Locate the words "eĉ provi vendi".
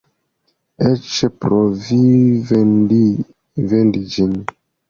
0.91-4.03